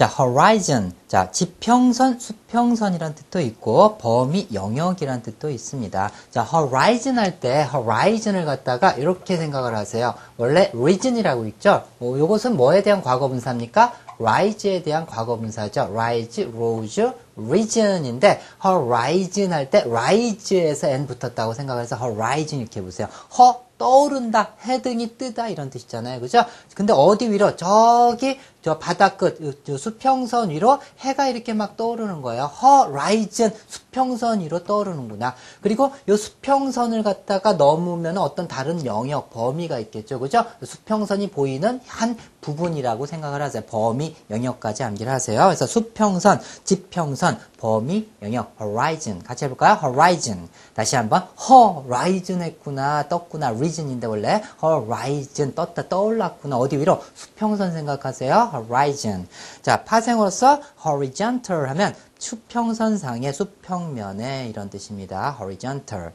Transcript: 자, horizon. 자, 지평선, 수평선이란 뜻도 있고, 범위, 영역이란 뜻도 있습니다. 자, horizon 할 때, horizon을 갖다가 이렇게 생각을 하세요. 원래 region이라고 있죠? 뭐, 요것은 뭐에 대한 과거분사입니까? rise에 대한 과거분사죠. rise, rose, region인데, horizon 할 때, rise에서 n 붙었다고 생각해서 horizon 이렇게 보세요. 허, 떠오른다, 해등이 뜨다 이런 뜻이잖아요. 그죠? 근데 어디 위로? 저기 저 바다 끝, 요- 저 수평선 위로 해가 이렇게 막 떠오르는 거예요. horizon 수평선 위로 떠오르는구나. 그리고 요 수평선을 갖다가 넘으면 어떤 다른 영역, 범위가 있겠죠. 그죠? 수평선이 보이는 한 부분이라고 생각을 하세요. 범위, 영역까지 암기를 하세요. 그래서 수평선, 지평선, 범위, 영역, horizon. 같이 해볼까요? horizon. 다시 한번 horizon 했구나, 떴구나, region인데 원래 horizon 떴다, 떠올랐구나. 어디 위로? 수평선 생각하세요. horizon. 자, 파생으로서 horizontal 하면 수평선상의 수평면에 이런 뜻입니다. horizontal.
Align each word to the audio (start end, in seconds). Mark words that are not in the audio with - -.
자, 0.00 0.10
horizon. 0.18 0.94
자, 1.08 1.30
지평선, 1.30 2.20
수평선이란 2.20 3.14
뜻도 3.14 3.38
있고, 3.40 3.98
범위, 3.98 4.48
영역이란 4.50 5.20
뜻도 5.22 5.50
있습니다. 5.50 6.10
자, 6.30 6.48
horizon 6.50 7.18
할 7.18 7.38
때, 7.38 7.68
horizon을 7.70 8.46
갖다가 8.46 8.92
이렇게 8.92 9.36
생각을 9.36 9.76
하세요. 9.76 10.14
원래 10.38 10.72
region이라고 10.74 11.44
있죠? 11.48 11.84
뭐, 11.98 12.18
요것은 12.18 12.56
뭐에 12.56 12.82
대한 12.82 13.02
과거분사입니까? 13.02 13.92
rise에 14.18 14.82
대한 14.82 15.04
과거분사죠. 15.04 15.90
rise, 15.92 16.44
rose, 16.44 17.12
region인데, 17.36 18.40
horizon 18.64 19.52
할 19.52 19.70
때, 19.70 19.82
rise에서 19.88 20.88
n 20.88 21.06
붙었다고 21.06 21.54
생각해서 21.54 21.96
horizon 21.96 22.60
이렇게 22.60 22.82
보세요. 22.82 23.08
허, 23.38 23.62
떠오른다, 23.80 24.56
해등이 24.66 25.16
뜨다 25.16 25.48
이런 25.48 25.70
뜻이잖아요. 25.70 26.20
그죠? 26.20 26.44
근데 26.74 26.92
어디 26.92 27.30
위로? 27.30 27.56
저기 27.56 28.38
저 28.60 28.78
바다 28.78 29.16
끝, 29.16 29.40
요- 29.42 29.54
저 29.64 29.78
수평선 29.78 30.50
위로 30.50 30.78
해가 30.98 31.28
이렇게 31.28 31.54
막 31.54 31.78
떠오르는 31.78 32.20
거예요. 32.20 32.50
horizon 32.62 33.54
수평선 33.68 34.40
위로 34.40 34.64
떠오르는구나. 34.64 35.34
그리고 35.62 35.92
요 36.08 36.16
수평선을 36.16 37.02
갖다가 37.02 37.54
넘으면 37.54 38.18
어떤 38.18 38.48
다른 38.48 38.84
영역, 38.84 39.30
범위가 39.30 39.78
있겠죠. 39.78 40.20
그죠? 40.20 40.44
수평선이 40.62 41.30
보이는 41.30 41.80
한 41.86 42.18
부분이라고 42.40 43.06
생각을 43.06 43.42
하세요. 43.42 43.62
범위, 43.64 44.16
영역까지 44.30 44.82
암기를 44.82 45.12
하세요. 45.12 45.44
그래서 45.44 45.66
수평선, 45.66 46.40
지평선, 46.64 47.38
범위, 47.58 48.10
영역, 48.22 48.54
horizon. 48.60 49.22
같이 49.22 49.44
해볼까요? 49.44 49.78
horizon. 49.82 50.48
다시 50.74 50.96
한번 50.96 51.26
horizon 51.38 52.42
했구나, 52.42 53.08
떴구나, 53.08 53.50
region인데 53.50 54.06
원래 54.06 54.42
horizon 54.62 55.54
떴다, 55.54 55.88
떠올랐구나. 55.88 56.56
어디 56.56 56.76
위로? 56.78 57.02
수평선 57.14 57.72
생각하세요. 57.72 58.50
horizon. 58.54 59.28
자, 59.62 59.84
파생으로서 59.84 60.60
horizontal 60.84 61.68
하면 61.68 61.94
수평선상의 62.18 63.32
수평면에 63.32 64.48
이런 64.48 64.68
뜻입니다. 64.70 65.36
horizontal. 65.38 66.08